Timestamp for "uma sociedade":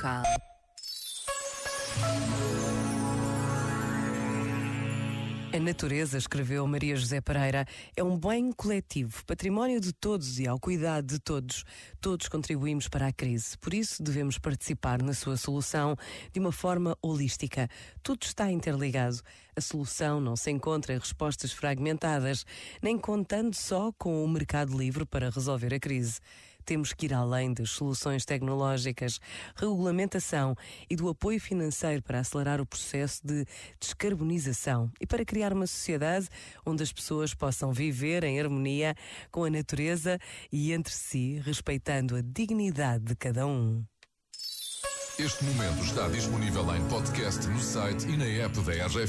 35.52-36.28